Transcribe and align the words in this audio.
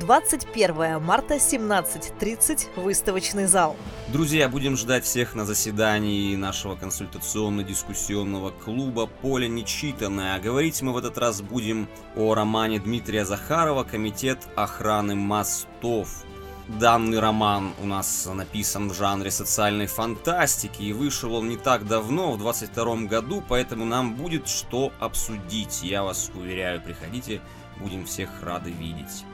21 0.00 1.00
марта, 1.00 1.36
17.30, 1.36 2.68
выставочный 2.76 3.46
зал. 3.46 3.76
Друзья, 4.08 4.48
будем 4.48 4.76
ждать 4.76 5.04
всех 5.04 5.34
на 5.34 5.46
заседании 5.46 6.36
нашего 6.36 6.74
консультационно-дискуссионного 6.74 8.50
клуба 8.50 9.06
«Поле 9.06 9.48
нечитанное». 9.48 10.34
А 10.34 10.40
говорить 10.40 10.82
мы 10.82 10.92
в 10.92 10.98
этот 10.98 11.16
раз 11.16 11.40
будем 11.40 11.88
о 12.16 12.34
романе 12.34 12.80
Дмитрия 12.80 13.24
Захарова 13.24 13.84
«Комитет 13.84 14.38
охраны 14.56 15.14
мостов». 15.14 16.24
Данный 16.68 17.20
роман 17.20 17.74
у 17.82 17.86
нас 17.86 18.26
написан 18.32 18.88
в 18.88 18.94
жанре 18.94 19.30
социальной 19.30 19.86
фантастики 19.86 20.82
и 20.82 20.94
вышел 20.94 21.34
он 21.34 21.50
не 21.50 21.58
так 21.58 21.86
давно, 21.86 22.32
в 22.32 22.38
22 22.38 22.96
году, 23.06 23.42
поэтому 23.46 23.84
нам 23.84 24.14
будет 24.14 24.48
что 24.48 24.90
обсудить. 24.98 25.82
Я 25.82 26.02
вас 26.02 26.30
уверяю, 26.34 26.80
приходите, 26.80 27.42
будем 27.78 28.06
всех 28.06 28.30
рады 28.42 28.70
видеть. 28.70 29.24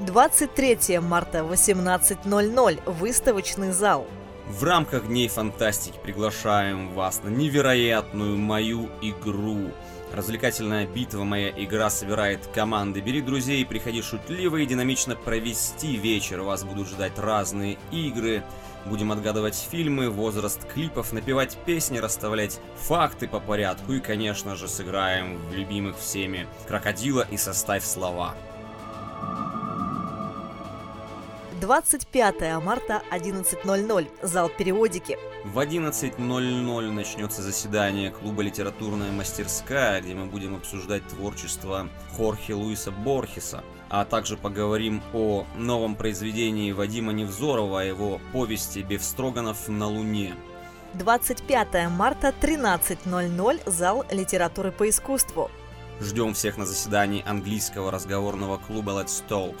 23 0.00 0.98
марта, 1.00 1.38
18.00, 1.38 2.92
выставочный 2.92 3.72
зал. 3.72 4.06
В 4.46 4.62
рамках 4.62 5.06
Дней 5.06 5.28
Фантастики 5.28 5.98
приглашаем 6.02 6.92
вас 6.92 7.22
на 7.22 7.28
невероятную 7.28 8.36
мою 8.36 8.90
игру. 9.00 9.72
Развлекательная 10.12 10.86
битва 10.86 11.24
«Моя 11.24 11.50
игра» 11.50 11.90
собирает 11.90 12.46
команды. 12.54 13.00
Бери 13.00 13.20
друзей 13.20 13.64
приходи 13.66 14.00
шутливо 14.00 14.56
и 14.56 14.66
динамично 14.66 15.14
провести 15.14 15.96
вечер. 15.96 16.40
Вас 16.40 16.64
будут 16.64 16.88
ждать 16.88 17.18
разные 17.18 17.78
игры. 17.92 18.42
Будем 18.86 19.12
отгадывать 19.12 19.68
фильмы, 19.70 20.08
возраст 20.08 20.66
клипов, 20.72 21.12
напевать 21.12 21.58
песни, 21.66 21.98
расставлять 21.98 22.58
факты 22.76 23.28
по 23.28 23.38
порядку 23.38 23.92
и, 23.92 24.00
конечно 24.00 24.56
же, 24.56 24.66
сыграем 24.66 25.36
в 25.48 25.54
любимых 25.54 25.98
всеми 25.98 26.46
«Крокодила» 26.66 27.26
и 27.30 27.36
«Составь 27.36 27.84
слова». 27.84 28.34
25 31.60 32.62
марта, 32.62 33.02
11.00, 33.10 34.08
зал 34.22 34.48
периодики. 34.48 35.18
В 35.44 35.58
11.00 35.58 36.90
начнется 36.92 37.42
заседание 37.42 38.10
клуба 38.10 38.42
«Литературная 38.42 39.10
мастерская», 39.10 40.00
где 40.00 40.14
мы 40.14 40.26
будем 40.26 40.54
обсуждать 40.54 41.06
творчество 41.08 41.88
Хорхе 42.16 42.54
Луиса 42.54 42.92
Борхеса, 42.92 43.64
а 43.88 44.04
также 44.04 44.36
поговорим 44.36 45.02
о 45.12 45.46
новом 45.56 45.96
произведении 45.96 46.70
Вадима 46.70 47.12
Невзорова, 47.12 47.80
о 47.80 47.84
его 47.84 48.20
повести 48.32 48.80
«Бефстроганов 48.80 49.68
на 49.68 49.88
Луне». 49.88 50.34
25 50.94 51.90
марта, 51.90 52.32
13.00, 52.40 53.68
зал 53.68 54.04
литературы 54.12 54.70
по 54.70 54.88
искусству. 54.88 55.50
Ждем 56.00 56.34
всех 56.34 56.56
на 56.56 56.66
заседании 56.66 57.24
английского 57.26 57.90
разговорного 57.90 58.58
клуба 58.58 58.92
Let's 58.92 59.24
Talk. 59.28 59.56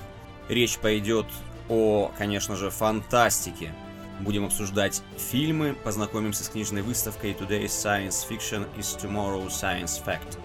Речь 0.48 0.78
пойдет 0.78 1.26
о, 1.68 2.10
конечно 2.16 2.56
же, 2.56 2.70
фантастике. 2.70 3.74
Будем 4.20 4.46
обсуждать 4.46 5.02
фильмы, 5.16 5.74
познакомимся 5.74 6.42
с 6.42 6.48
книжной 6.48 6.82
выставкой 6.82 7.32
Today's 7.32 7.66
Science 7.66 8.26
Fiction 8.28 8.66
is 8.76 8.98
Tomorrow's 9.00 9.50
Science 9.50 10.02
Fact. 10.04 10.38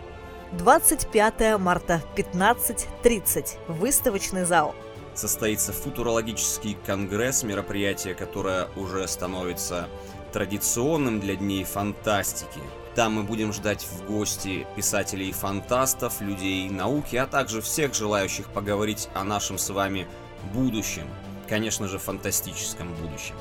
25 0.58 1.58
марта, 1.60 2.02
15.30, 2.16 3.58
выставочный 3.68 4.46
зал. 4.46 4.76
Состоится 5.16 5.74
футурологический 5.74 6.78
конгресс, 6.86 7.44
мероприятие, 7.44 8.14
которое 8.14 8.68
уже 8.76 9.08
становится 9.08 9.88
традиционным 10.32 11.20
для 11.20 11.36
Дней 11.36 11.64
Фантастики. 11.64 12.60
Там 12.96 13.14
мы 13.14 13.24
будем 13.24 13.54
ждать 13.54 13.86
в 13.86 14.06
гости 14.06 14.68
писателей-фантастов, 14.76 16.22
людей 16.22 16.70
науки, 16.70 17.16
а 17.16 17.26
также 17.26 17.62
всех 17.62 17.96
желающих 17.96 18.48
поговорить 18.50 19.10
о 19.16 19.24
нашем 19.24 19.58
с 19.58 19.70
вами 19.72 20.08
будущем, 20.54 21.08
конечно 21.48 21.88
же, 21.88 22.00
фантастическом 22.00 22.94
будущем. 22.96 23.36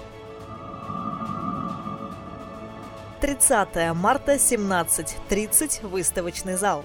30 3.21 3.95
марта, 3.95 4.35
17.30, 4.35 5.87
выставочный 5.87 6.57
зал. 6.57 6.85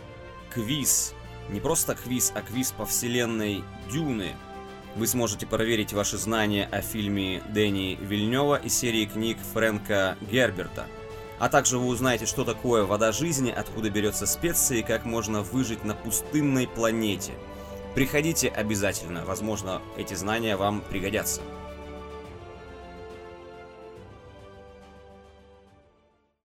Квиз. 0.53 1.13
Не 1.49 1.59
просто 1.59 1.95
квиз, 1.95 2.31
а 2.35 2.41
квиз 2.41 2.71
по 2.71 2.85
вселенной 2.85 3.63
Дюны. 3.91 4.35
Вы 4.95 5.07
сможете 5.07 5.47
проверить 5.47 5.93
ваши 5.93 6.17
знания 6.17 6.69
о 6.71 6.81
фильме 6.81 7.41
Дэнни 7.49 7.97
Вильнева 7.99 8.55
и 8.55 8.69
серии 8.69 9.05
книг 9.05 9.37
Фрэнка 9.53 10.17
Герберта. 10.21 10.85
А 11.39 11.49
также 11.49 11.77
вы 11.79 11.87
узнаете, 11.87 12.25
что 12.25 12.43
такое 12.43 12.83
вода 12.83 13.11
жизни, 13.11 13.51
откуда 13.51 13.89
берется 13.89 14.27
специя 14.27 14.79
и 14.79 14.83
как 14.83 15.05
можно 15.05 15.41
выжить 15.41 15.83
на 15.83 15.95
пустынной 15.95 16.67
планете– 16.67 17.33
Приходите 17.95 18.49
обязательно, 18.49 19.25
возможно, 19.25 19.81
эти 19.97 20.13
знания 20.13 20.55
вам 20.55 20.81
пригодятся. 20.81 21.41